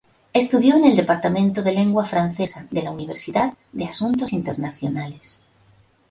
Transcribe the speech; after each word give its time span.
Estudió 0.33 0.77
en 0.77 0.85
el 0.85 0.95
departamento 0.95 1.61
de 1.61 1.73
lengua 1.73 2.05
francesa 2.05 2.65
de 2.71 2.81
la 2.81 2.89
Universidad 2.89 3.53
de 3.71 3.85
Asuntos 3.85 4.33
Internacionales. 4.33 5.45